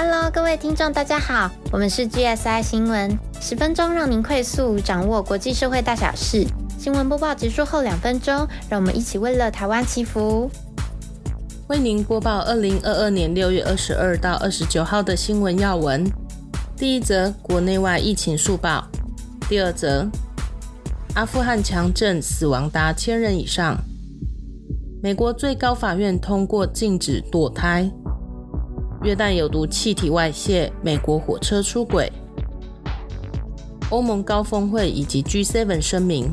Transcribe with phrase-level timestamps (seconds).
[0.00, 6.46] Hello，各位听众，大家好，我们是 GSI 新闻，十分钟让您快速掌握国际社会大小事。
[6.78, 10.48] 新闻播报结束后两分钟，让我们一起为了台湾祈福。
[11.66, 16.08] 为您播报二零二二年六月二十二到二十九号的新闻要闻。
[16.76, 18.88] 第一则，国内外疫情速报；
[19.48, 20.06] 第二则，
[21.16, 23.74] 阿富汗强震死亡达千人以上；
[25.02, 27.90] 美国最高法院通过禁止堕胎；
[29.02, 32.10] 约旦有毒气体外泄；美国火车出轨；
[33.90, 36.30] 欧盟高峰会以及 G7 声明。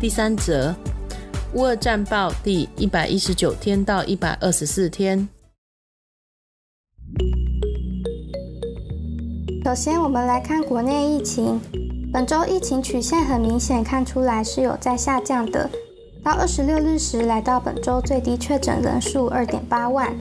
[0.00, 0.74] 第三则。
[1.54, 5.28] 乌俄战报第一百一十九天到一百二十四天。
[9.64, 11.60] 首先，我们来看国内疫情。
[12.12, 15.68] 本周疫情曲线很明显看出来是有在下降的。
[16.22, 20.16] 到二十六日时，来到本周最低确诊人数二点八万，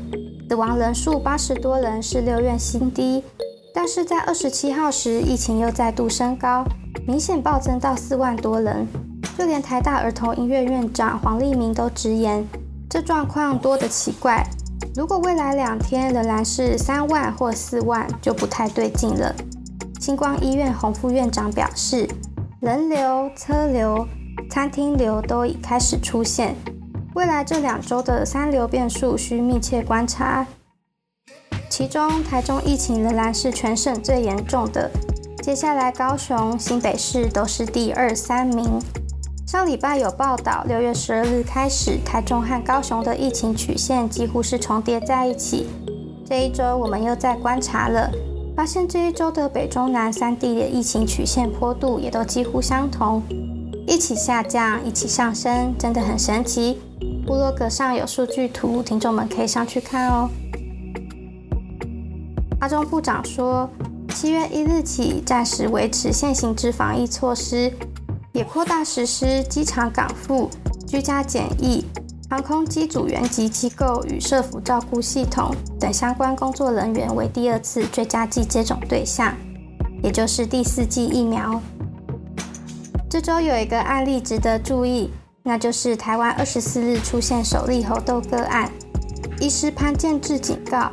[0.49, 3.23] 死亡人数八十多人是六月新低。
[3.71, 6.65] 但是在二十七号时，疫情又再度升高，
[7.05, 8.87] 明显暴增到四万多人。
[9.37, 12.43] 就连台大儿童医院院长黄立明都直言，
[12.89, 14.43] 这状况多得奇怪。
[14.95, 19.35] 如果未来两天仍然是三万或四万，就不太对劲了。
[19.99, 22.09] 星光医院洪副院长表示，
[22.59, 24.07] 人流、车流、
[24.49, 26.55] 餐厅流都已开始出现，
[27.19, 30.47] 未来这两周的三流变数需密切观察。
[31.69, 34.89] 其中，台中疫情仍然是全省最严重的，
[35.43, 38.79] 接下来高雄、新北市都是第二、三名。
[39.45, 45.67] 上礼拜有报道，六月十二日开始，台中和高雄的疫情曲线几乎是重叠在一起。
[46.25, 48.09] 这一周我们又在观察了，
[48.55, 53.21] 发现这一周的北中南三地的疫情曲线坡度也都几乎相同，
[53.85, 56.79] 一起下降，一起上升，真的很神奇。
[57.29, 60.27] 部落格上有数据图，听众们可以上去看哦。
[62.59, 63.69] 阿中部长说，
[64.15, 67.71] 七月一日起暂时维持现行之防疫措施。
[68.31, 70.49] 也扩大实施机场港埠
[70.87, 71.85] 居家检疫、
[72.31, 79.35] 航空机组员及机构与社服照顾系统等相关工作人员为第二次追加剂接种对象，
[80.01, 81.61] 也就是第四剂疫苗。
[83.07, 85.11] 这周有一个案例值得注意，
[85.49, 88.69] 那就是台湾二十四日出现首例猴痘个案。
[89.39, 90.91] 医师潘建志警告，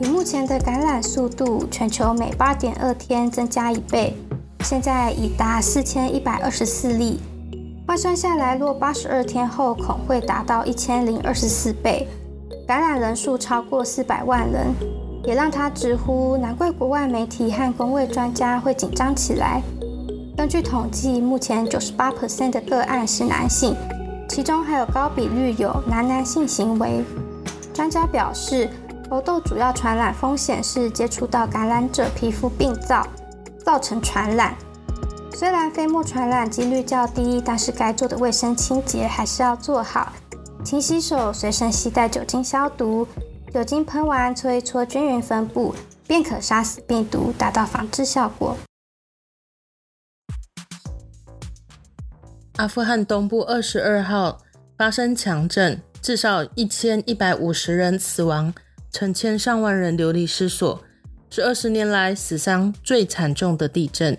[0.00, 4.16] 以目前的感染速度，全球每八点二天增加一倍。
[4.64, 7.20] 现在已达四千一百二十四例，
[7.86, 12.08] 换算下来，若八十二天后恐会达到一千零二十四倍，
[12.66, 14.74] 感染人数超过四百万人，
[15.24, 19.60] 也让他直呼难怪国外媒体和公卫专家会紧张起来。
[20.40, 23.76] 根据统计，目前九十八 percent 的个案是男性，
[24.26, 27.04] 其中还有高比率有男男性行为。
[27.74, 28.66] 专家表示，
[29.10, 33.06] 猴痘主要传染风险是接触到感染者皮肤病灶。
[33.62, 34.54] 造成传染，
[35.34, 40.10] 虽然飞沫传染几率较低，但是该做的卫生清洁还是要做好。
[40.64, 43.06] 勤洗手，随身携带酒精消毒，
[43.52, 45.74] 酒精喷完搓一搓，均匀分布，
[46.06, 48.56] 便可杀死病毒，达到防治效果。
[52.60, 54.38] 阿富汗东部二十二号
[54.76, 58.52] 发生强震，至少一千一百五十人死亡，
[58.92, 60.84] 成千上万人流离失所。
[61.30, 64.14] 是二十年来死伤最惨重的地震。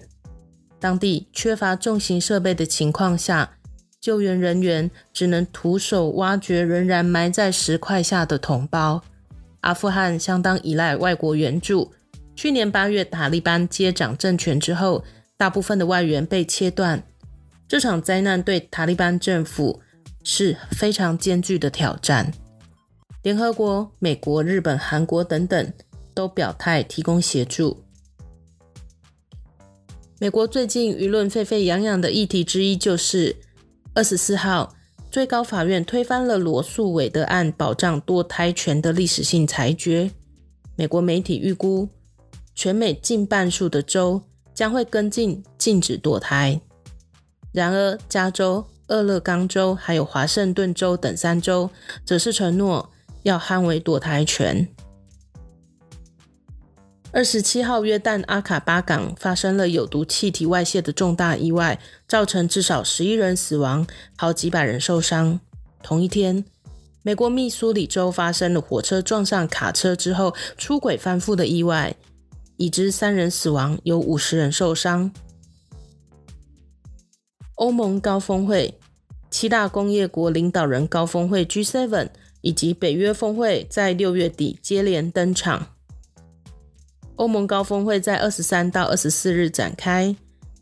[0.80, 3.52] 当地缺乏重型设备的情况下，
[4.00, 9.04] 救援人员只能徒手挖掘仍然埋在石块下的同胞。
[9.60, 11.94] 阿富汗相当依赖外国援助。
[12.36, 15.04] 去年八月塔利班接掌政权之后，
[15.38, 17.04] 大部分的外援被切断。
[17.72, 19.80] 这场灾难对塔利班政府
[20.26, 22.30] 是非常艰巨的挑战。
[23.24, 25.72] 联合国、美国、日本、韩国等等。
[26.14, 27.86] 都表态提供协助。
[30.20, 33.38] 美国最近舆论沸沸扬扬的议题之一，就是
[33.94, 34.76] 二十四号
[35.10, 40.12] 最高法院推翻了罗素韦德案保障堕胎权的历史性裁决。
[40.76, 41.88] 美国媒体预估，
[42.54, 44.22] 全美近半数的州
[44.54, 46.60] 将会跟进禁止堕胎。
[47.52, 51.70] 然而，加州、俄勒冈州还有华盛顿州等三州，
[52.06, 52.90] 则是承诺
[53.24, 54.68] 要捍卫堕胎权。
[57.14, 61.78] 二十七号，约旦阿卡巴港发生了有毒气体外泄的重大意外，
[62.08, 65.38] 造成至少十一人死亡，好几百人受伤。
[65.84, 66.46] 同一天，
[67.04, 71.94] 美国密苏里州发生了火车撞上卡车之后出轨翻覆的意外，
[72.56, 75.12] 已知三人死亡，有五十人受伤。
[77.62, 78.74] 欧盟高峰会，
[79.30, 82.10] 七大工业国领导人高峰会 G7
[82.42, 85.68] 以及北约峰会在六月底接连登场。
[87.18, 90.16] 欧盟高峰会在二十三到二十四日展开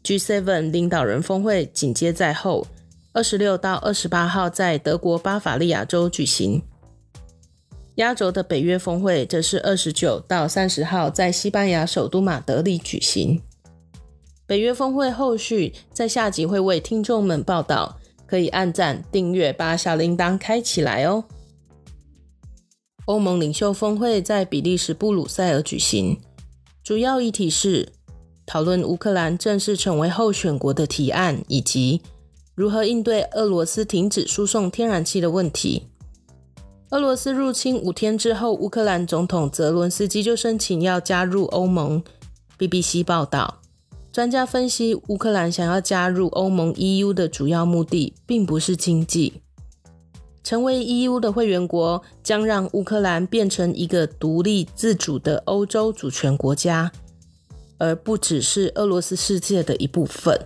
[0.03, 2.67] ，G7 领导人峰会紧接在后，
[3.13, 6.61] 二十六到二十八号在德国巴伐利亚州举行。
[7.95, 13.41] 压轴的北约峰会则是二十九到三十号在西班牙首都马德里举行。
[14.49, 21.23] 北约峰会后续在下集会为听众们报道，可以按赞、订阅，把小铃铛开起来哦。
[23.05, 26.19] 欧盟领袖峰会在比利时布鲁塞尔举行，
[26.83, 27.89] 主要议题是
[28.47, 32.01] 讨论乌克兰正式成为候选国的提案，以及
[32.55, 35.83] 如何应对俄罗斯停止输送天然气的问题。
[36.89, 42.03] 俄罗斯入侵五天之后，乌克兰总统泽伦斯基就申请要加入欧盟。
[42.57, 43.58] BBC 报道，
[44.19, 49.41] 专家分析，乌克兰想要加入欧盟 EU 的主要目的，并不是经济。
[50.43, 56.91] 成为 EU 的会员国将让乌克兰变成一个独立自主的欧洲主权国家，
[57.77, 60.37] 而不只是俄罗斯世界的一部分。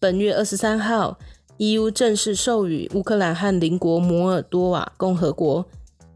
[0.00, 1.18] 本月二十三号
[1.58, 5.66] ，EU 正式授予乌克兰和邻国摩尔多瓦共和国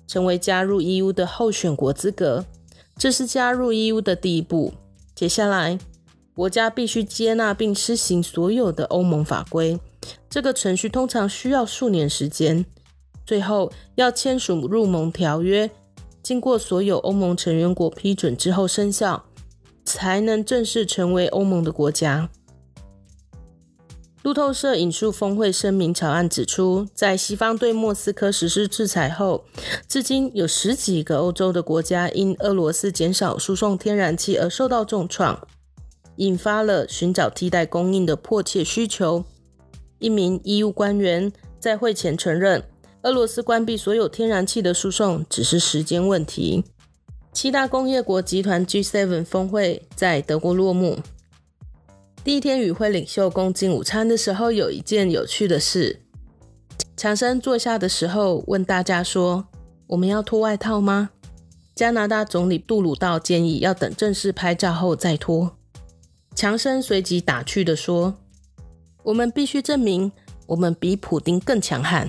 [0.06, 2.46] 成为加入 EU 的候选国资格。
[2.96, 4.72] 这是加入 EU 的第一步。
[5.14, 5.76] 接下来，
[6.38, 9.76] 国家必须接纳并施行所有的欧盟法规。
[10.30, 12.64] 这个程序通常需要数年时间，
[13.26, 15.68] 最后要签署入盟条约，
[16.22, 19.24] 经过所有欧盟成员国批准之后生效，
[19.84, 22.30] 才能正式成为欧盟的国家。
[24.22, 29.44] 路透社引述峰会声明草案指出，在西方对莫斯科实施制裁后，
[29.88, 35.48] 至今有十几个欧洲的国家因俄罗斯减少输送天然气而受到重创，
[36.18, 39.24] 引发了寻找替代供应的迫切需求。
[39.98, 42.62] 一名医务官员在会前承认，
[43.02, 46.64] 俄罗斯关闭所有天然气的输送只是时间问题。
[47.32, 50.98] 七大工业国集团 G7 峰会在德国落幕。
[52.24, 56.00] 第一天与会领袖共进午餐的时候，有一件有趣的事。
[56.96, 59.46] 强生坐下的时候问大家说
[59.86, 61.10] ：“我们要脱外套吗？”
[61.76, 65.57] 加拿大总理杜鲁道建议要等正式拍照后再脱。
[66.38, 68.14] 强生随即打趣的说。
[69.02, 70.12] 我们必须证明，
[70.46, 72.08] 我们比普丁更强悍。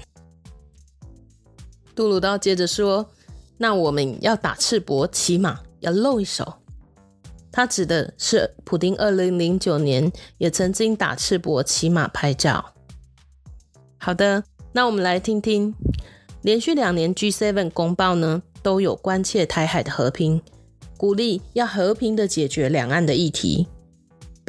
[1.95, 3.09] 杜鲁道接着说
[3.57, 6.53] ：“那我们要打赤膊，起码要露一手。”
[7.51, 12.75] 他指的是普丁二零零九年也曾经打赤膊骑马拍照。
[13.97, 14.43] 好的，
[14.73, 15.73] 那我们来听听，
[16.43, 20.39] 连续两年 G7 公报呢，都有关切台海的和平，
[20.97, 23.67] 鼓励要和平的解决两岸的议题。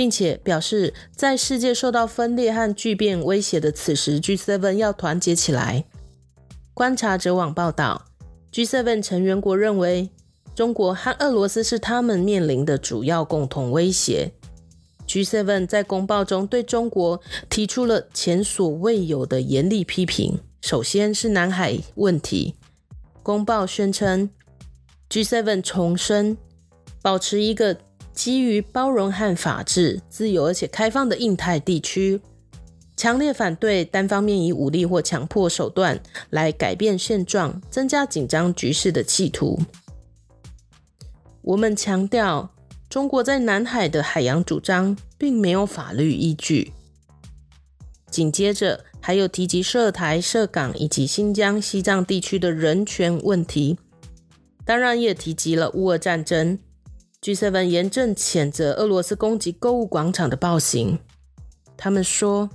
[0.01, 5.85] 并且表示，在世界受到分裂和巨变威胁的此时，G7 要团结起来。
[6.73, 8.07] 观察者网报道
[8.51, 10.09] ，G7 成员国认为，
[10.55, 14.33] 中国和俄罗斯是他们面临的主要共同威胁。
[15.07, 17.21] G7 在公报中对中国
[17.51, 20.41] 提出了前所未有的严厉批评。
[20.63, 22.55] 首先是南海问题，
[23.23, 24.31] 公报宣称
[25.11, 26.39] ，G7 重申
[27.03, 27.77] 保持一个。
[28.21, 32.21] 基于包容和法治、自由而且开放的印太地区，
[32.95, 35.99] 强烈反对单方面以武力或强迫手段
[36.29, 39.59] 来改变现状、增加紧张局势的企图。
[41.41, 42.51] 我们强调，
[42.91, 46.75] 中国在南海的海洋主张并没有法律依据。
[48.11, 53.79] 紧接着，还有提及涉台、涉港以及新疆、西藏地区的人权问题，
[54.67, 56.59] 当然也提及了乌俄战争。
[57.23, 60.99] G7 严正谴责俄罗斯攻击购物广场的暴行。
[61.77, 62.49] 他们说，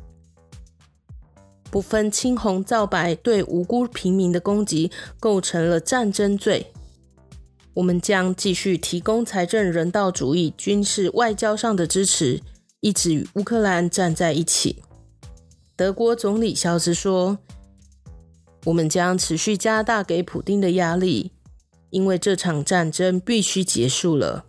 [1.70, 6.74] 不分青红皂白对无辜平民的攻击构成了战争罪。
[7.76, 12.42] 我们将继续提供财政、人道主义、军事、外交上的支持，
[12.80, 14.82] 一直与乌克兰站在一起。
[15.76, 17.38] 德国总理肖斯说
[18.66, 21.34] ：“我们将持续加大给普京的压力，
[21.92, 24.46] 因为这场战争必须结束了。”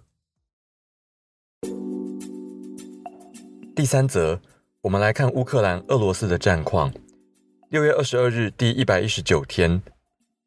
[3.77, 4.41] 第三则，
[4.81, 6.91] 我们来看乌克兰、俄罗斯的战况。
[7.69, 9.83] 六月二十二日，第一百一十九天。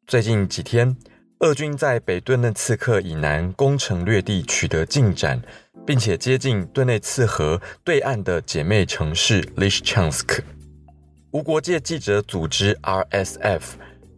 [0.04, 0.96] 最近几天，
[1.38, 5.40] 俄军在北顿内刺克以南攻城略地取得进展，
[5.86, 10.40] 并且接近顿内茨河对岸的姐妹城市 Lishchansk。
[11.30, 13.62] 无国界记者组织 RSF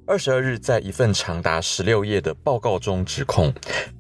[0.07, 3.53] 二十二日在一份长达十六页的报告中指控，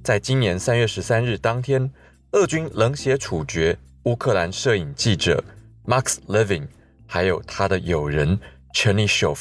[0.02, 1.92] 在今年三月十三日当天，
[2.30, 3.76] 俄军冷血处决。
[4.04, 5.42] 乌克兰摄影记者
[5.86, 6.66] Max Levin，
[7.06, 8.36] 还有他的友人
[8.74, 9.38] Chernyshov，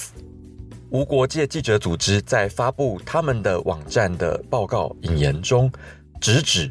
[0.91, 5.71] 无国界记者组织在发布他们的网站的报告引言中，
[6.19, 6.69] 直指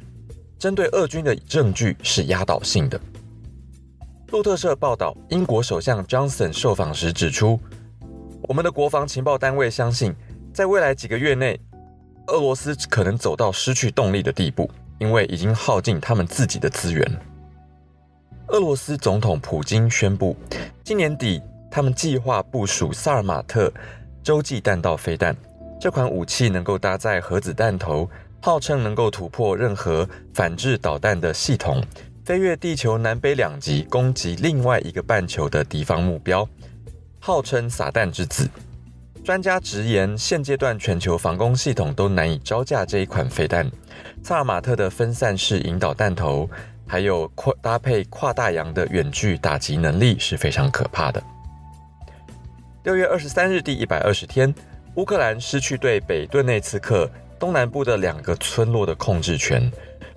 [0.57, 3.01] 针对俄军的证据是压倒性的。
[4.29, 7.59] 路透社报道，英国首相 Johnson 受访时指出，
[8.43, 10.15] 我们的国防情报单位相信，
[10.55, 11.59] 在未来几个月内，
[12.29, 14.71] 俄罗斯可能走到失去动力的地步，
[15.01, 17.21] 因为已经耗尽他们自己的资源。
[18.51, 20.37] 俄罗斯总统普京宣布，
[20.83, 21.41] 今年底
[21.71, 23.73] 他们计划部署萨尔马特
[24.25, 25.37] 洲际弹道飞弹，
[25.81, 31.81] 这款武器能够搭载核子弹头，号称能够突破任何反制导弹的系统。
[32.25, 36.49] 飞越地球南北两极，攻击另外一个半球的敌方目标，
[37.21, 38.49] 号称“撒旦之子”。
[39.23, 43.71] 专家直言，现阶段全球防空系统都难以招架这一款飞弹。
[44.25, 46.49] 萨尔马特的分散式引导弹头，
[46.91, 51.23] 还有跨搭配跨大洋的远距打击能力是非常可怕的。
[52.83, 54.53] 六月二十三日，第一百二十天，
[54.97, 59.71] 乌克兰失去对北顿内茨克东南部的两个村落的控制权。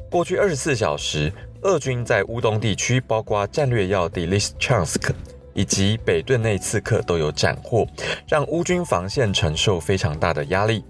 [0.10, 1.32] 过去二十四小时。
[1.66, 5.12] 俄军在乌东地区，包括战略要地 Lyschansk
[5.54, 7.88] 以及北顿内刺克都有斩获，
[8.28, 10.84] 让乌军防线承受非常大的压力。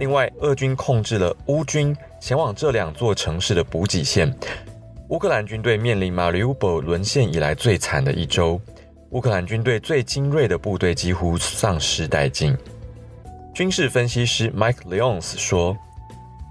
[0.00, 4.36] 另外，俄军控制了乌军前往这两座城市的补给线。
[5.08, 8.60] 乌克兰军队面临马里乌波沦陷以来最惨的一周，
[9.10, 12.54] 乌克兰军队最精锐的部队几乎丧失殆尽。
[13.54, 15.74] 军事分析师 Mike Leons 说：“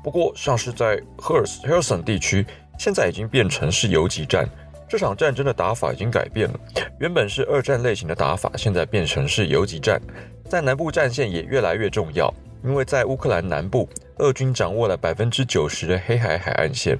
[0.03, 2.43] 不过，像是在赫尔斯 s o n 地区。”
[2.79, 4.47] 现在已经变成是游击战，
[4.87, 6.59] 这场战争的打法已经改变了。
[6.99, 10.01] 原本是二战类型的打法，现在变成是游击战。
[10.49, 12.33] 在南部战线也越来越重要，
[12.63, 13.87] 因为在乌克兰南部，
[14.17, 16.97] 俄军掌握了百分之九十的黑海海岸线，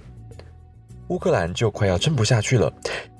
[1.09, 2.71] 乌克兰就快要撑不下去了。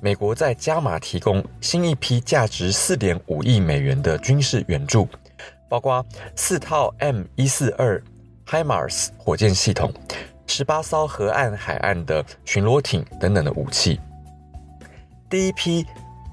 [0.02, 5.08] 美国在加码提供新一批价值四点五亿美元的军事援助，
[5.70, 8.02] 包括四套 M 一四二
[8.46, 9.94] HIMARS 火箭系统。
[10.50, 14.00] 十八艘河岸、海岸的巡逻艇等等的武器。
[15.30, 15.86] 第一批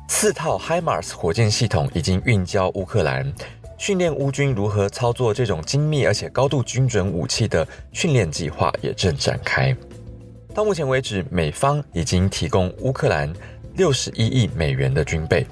[0.09, 3.33] 四套 HIMARS 火箭系统已经运交乌克兰，
[3.77, 9.77] 训练乌军如何操作这种精密而且高度精准武器的训练计划也正展开。
[10.55, 13.31] 到目前为止，美方已经提供乌克兰
[13.75, 15.45] 六十一亿美元的军备。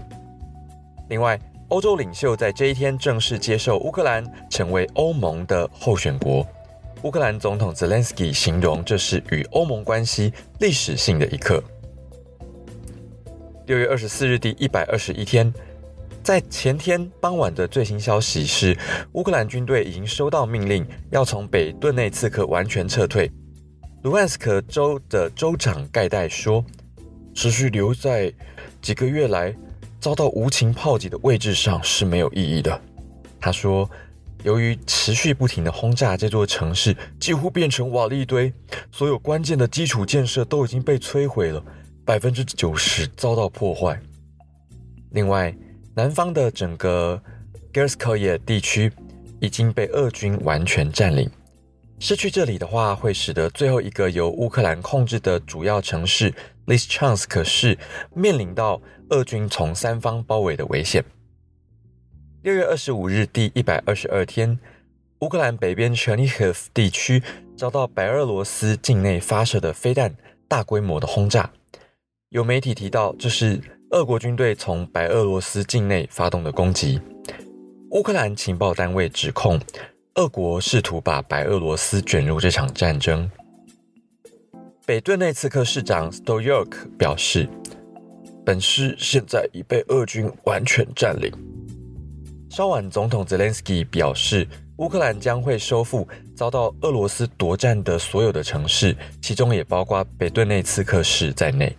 [1.09, 1.37] 另外，
[1.68, 6.47] 欧洲领袖在这一天正式接受乌克兰成为欧盟的候选国。
[7.02, 11.61] 乌克兰总统泽连斯基形容这是与欧盟关系历史性的一刻。
[13.66, 15.52] 六月二十四日，第一百二十一天，
[16.23, 18.78] 在前天傍晚的最新消息是，
[19.14, 23.28] 乌克兰军队已经收到命令，要从北顿内茨克完全撤退。
[24.02, 26.64] 卢安斯克州的州长盖代说
[27.35, 28.32] ：“持续留在
[28.80, 29.54] 几个月来
[30.00, 32.80] 遭到无情炮击的位置上是没有意义的。”
[33.40, 33.88] 他说。
[34.44, 38.52] 由于持续不停的轰炸，这座城市几乎变成瓦砾堆，
[38.90, 41.62] 所有关键的基础建设都已经被摧毁了，
[42.04, 44.02] 百分之九十遭到破坏。
[45.11, 45.56] 另外，
[45.94, 47.23] 南方的整个
[47.73, 48.90] g e r s k o y e 地区
[49.38, 51.30] 已经被俄军完全占领，
[52.04, 56.35] 失去这里的话，会使得最后一个由乌克兰控制的主要城市
[56.66, 57.78] Lysychansk 市
[58.12, 61.04] 面临到俄军从三方包围的危险。
[62.42, 64.59] 六月二十五日，第一百二十二天，
[65.21, 67.23] 乌克兰北边 Chernihiv 地区
[67.56, 70.12] 遭到白俄罗斯境内发射的飞弹
[70.49, 71.52] 大规模的轰炸。
[72.30, 77.00] 有媒体提到，这是俄国军队从白俄罗斯境内发动的攻击。
[77.90, 79.61] 乌克兰情报单位指控，
[80.16, 83.31] 俄国试图把白俄罗斯卷入这场战争。
[84.85, 87.49] 北顿内茨克市长 Stoyok 表示，
[88.45, 91.33] 本市现在已被俄军完全占领。
[92.50, 101.75] 稍晚，总统泽连斯基表示，乌克兰将会收复遭到俄罗斯夺占的所有的城市，其中也包括北顿内茨克市在内。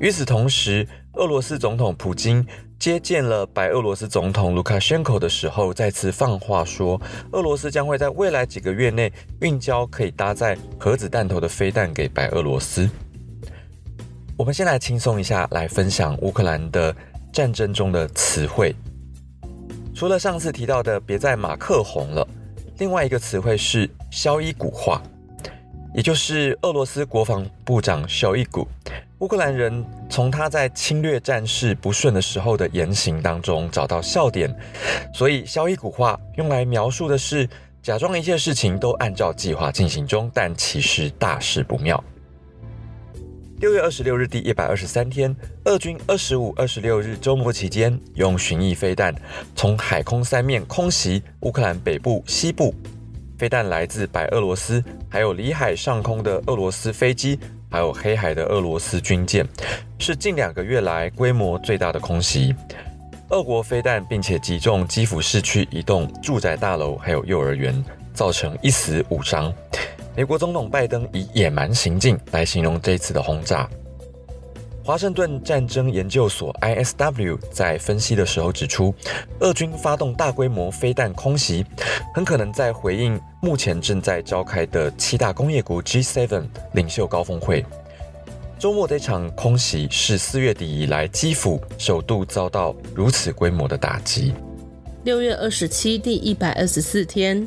[0.00, 2.44] 与此同时，俄罗斯总统普京
[2.80, 6.98] 接见了白俄罗斯总统卢卡申科的时候，再次放话说，
[7.32, 12.88] 俄罗斯将会在未来几个月内运交可以搭载核子弹头的飞弹给白俄罗斯。
[14.34, 16.96] 我们先来轻松一下，来分享乌克兰的
[17.30, 18.74] 战争中的词汇。
[19.94, 22.26] 除了上次提到的“别再马克红了”，
[22.80, 25.02] 另外一个词汇是“肖伊古话”，
[25.94, 28.66] 也就是俄罗斯国防部长肖伊古。
[29.20, 34.50] 乌克兰人从他在侵略战事不顺的时候的言行当中找到笑点，
[35.12, 37.46] 所以“肖伊古话”用来描述的是
[37.82, 42.02] 假装一切事情都按照计划进行中，但其实大事不妙。
[43.58, 45.36] 六月二十六日，第一百二十三天，
[45.66, 49.14] 俄军二十五、二十六日周末期间，用巡弋飞弹
[49.54, 52.74] 从海空三面空袭乌克兰北部、西部、
[53.36, 57.38] 飞弹来自白俄罗斯，还有里海上空的俄罗斯飞机，
[57.70, 59.46] 还有黑海的俄罗斯军舰，
[59.98, 62.54] 是近两个月来规模最大的空袭。
[63.28, 67.72] 俄国飞弹并且击中基辅市区一栋住宅大楼，还有幼儿园，
[68.12, 69.54] 造成一死五伤。
[70.16, 73.70] 美国总统拜登以野蛮行径来形容这次的轰炸。
[74.90, 78.92] 华盛顿战争研究所 （ISW） 在分析的时候指出，
[79.38, 81.64] 俄军发动大规模飞弹空袭，
[82.12, 86.42] 很可能在回应目前正在召开的七大工业国 G7
[86.72, 87.64] 领袖高峰会。
[88.58, 94.34] 周末这场空袭是四月底以来基辅首度遭到如此规模的打击。
[95.04, 97.46] 六月二十七，第一百二十四天，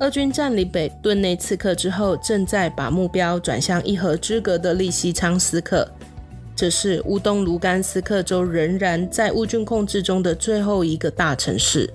[0.00, 5.86] 俄军占领北顿内刺客之后，正在把目标转向一河之隔的利西昌斯克。
[6.56, 11.92] 这是乌东卢甘斯克州仍然在乌军控制中的最后一个大城市。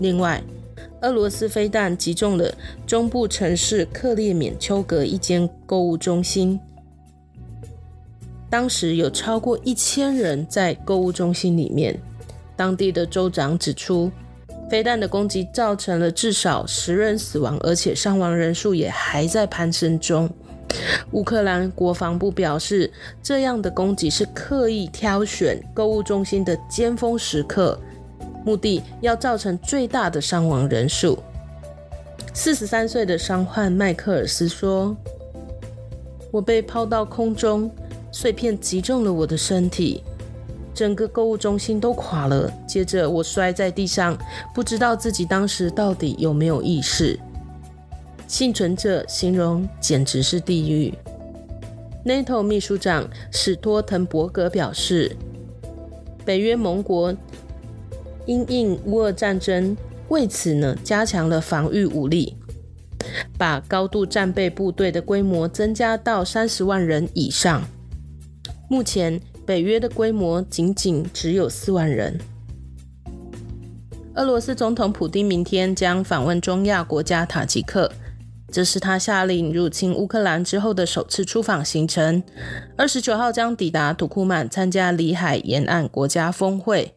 [0.00, 0.42] 另外，
[1.02, 2.52] 俄罗斯飞弹击中了
[2.86, 6.58] 中部城市克列缅丘格一间购物中心，
[8.50, 11.96] 当时有超过一千人在购物中心里面。
[12.56, 14.10] 当地的州长指出，
[14.68, 20.28] 飞弹的攻击造成了至少十人死亡，而且伤亡人数也还在攀升中。
[21.12, 22.92] 乌克兰国防部表示，
[23.22, 27.78] 这样的攻击是刻意挑选购物中心的尖峰时刻，
[28.44, 31.18] 目的要造成最大的伤亡人数。
[32.34, 34.94] 四十三岁的伤患麦克尔斯说
[36.30, 37.70] ：“我被抛到空中，
[38.12, 40.02] 碎片击中了我的身体，
[40.74, 42.52] 整个购物中心都垮了。
[42.66, 44.18] 接着我摔在地上，
[44.54, 47.18] 不知道自己当时到底有没有意识。”
[48.26, 50.92] 幸存者形容简直是地狱。
[52.04, 55.16] NATO 秘书长史托滕伯格表示，
[56.24, 57.14] 北约盟国
[58.26, 59.76] 因应乌俄战争，
[60.08, 62.36] 为此呢加强了防御武力，
[63.38, 67.62] 把高度战备部队的规模增加到三十万人以上。
[68.68, 72.18] 目前北约的规模仅仅只有四万人。
[74.14, 77.90] 俄罗斯总统普京明天将访问中亚国家塔吉克。
[78.56, 82.22] 这是他下令入侵乌克兰之后的首次出访行程。
[82.74, 86.94] 二十九号将抵达土库曼参加里海沿岸国家峰会。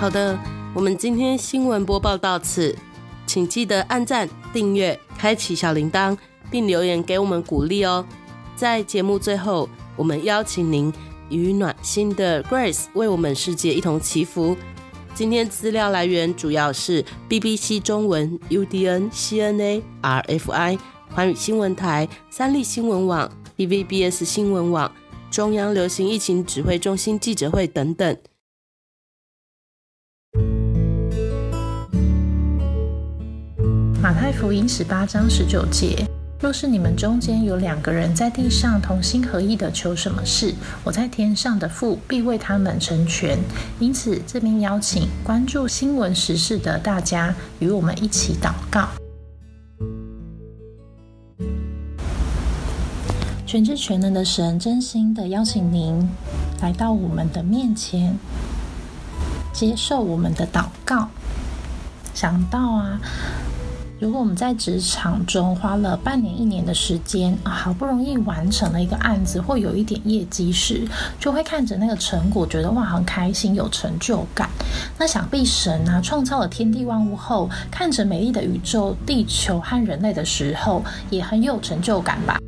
[0.00, 0.36] 好的，
[0.74, 2.76] 我们今天新闻播报到此，
[3.24, 6.18] 请记得按赞、订阅、开启小铃铛，
[6.50, 8.04] 并留言给我们鼓励哦。
[8.56, 10.92] 在节目最后，我们邀请您
[11.28, 14.56] 与暖心的 Grace 为我们世界一同祈福。
[15.14, 20.76] 今天资料来源主要是 BBC 中文、UDN、CNA、RFI、
[21.08, 24.90] 环宇新闻台、三立新闻网、TVBS 新闻网、
[25.30, 28.16] 中央流行疫情指挥中心记者会等等。
[34.02, 36.23] 马太福音十八章十九节。
[36.44, 40.54] 若是你们中间有两个人在地上同心合意的求什么事，
[40.84, 43.38] 我在天上的父必为他们成全。
[43.80, 48.90] 因此，这边邀请关注新闻时事的大家与我们一起祷告。
[53.46, 56.06] 全知全能的神，真心的邀请您
[56.60, 58.18] 来到我们的面前，
[59.50, 61.08] 接受我们的祷告。
[62.12, 63.00] 想到啊。
[64.04, 70.86] 如果我们在职场中花了半年、一年的时间啊，好不容易完成了一个案子，或有一点业绩时，
[71.18, 74.46] 就会看着那个成果，觉得哇，很开心，有成就感。
[74.98, 82.38] 那想必神啊，创造了天地万物后，看着美丽的宇宙、地球和人类的时候，也很有成就感吧？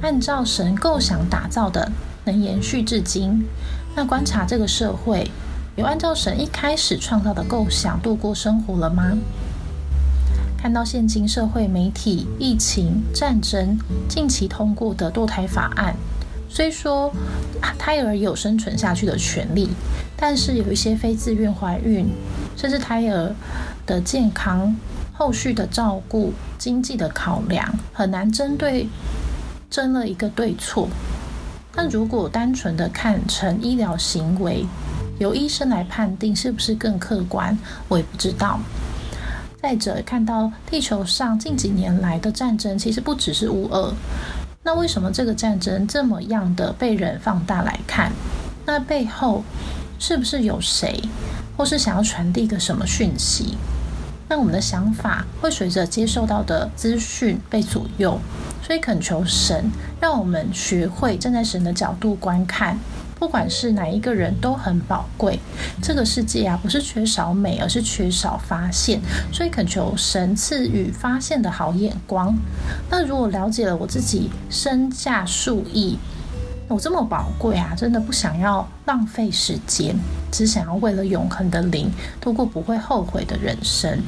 [0.00, 1.92] 按照神构想打造的，
[2.24, 3.44] 能延续至今。
[3.94, 5.30] 那观察这个社会，
[5.76, 9.12] 有按照神一开始创造的构想度过生活了吗？
[10.62, 13.76] 看到现今社会、媒体、疫情、战争，
[14.08, 15.96] 近期通过的堕胎法案，
[16.48, 17.12] 虽说
[17.76, 19.70] 胎儿有生存下去的权利，
[20.16, 22.08] 但是有一些非自愿怀孕，
[22.56, 23.34] 甚至胎儿
[23.84, 24.76] 的健康、
[25.12, 28.88] 后续的照顾、经济的考量，很难针对
[29.68, 30.88] 争了一个对错。
[31.74, 34.64] 但如果单纯的看成医疗行为，
[35.18, 38.60] 由医生来判定是不是更客观，我也不知道。
[39.62, 43.94] 再者，看到地球上近几年来的战争，其实不只是乌俄。
[44.64, 48.10] 那为什么这个战争这么样的被人放大来看？
[48.66, 49.44] 那背后
[50.00, 51.00] 是不是有谁，
[51.56, 53.56] 或是想要传递一个什么讯息？
[54.28, 58.18] 那我们的想法会随着接受到的资讯被左右，
[58.64, 59.70] 所以恳求神，
[60.00, 62.76] 让我们学会站在神的角度观看。
[63.22, 65.38] 不管是哪一个人都很宝贵。
[65.80, 69.00] 这个世界啊，不是缺少美，而是缺少发现。
[69.32, 72.36] 所以恳求神赐予发现的好眼光。
[72.90, 75.96] 那如果了解了我自己身价数亿，
[76.66, 79.94] 我这么宝贵啊，真的不想要浪费时间，
[80.32, 84.02] 只想要为了永恒的灵，度过不会后悔的人生。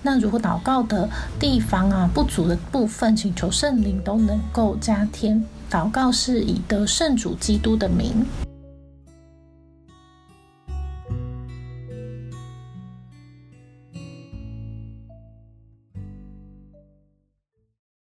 [0.00, 1.06] 那如果祷告的
[1.38, 5.44] 地方啊不足的部分，请求圣灵都能够加添。
[5.70, 8.24] 祷告是以得圣主基督的名。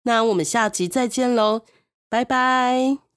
[0.04, 1.62] 那我们下集再见喽，
[2.08, 3.11] 拜拜。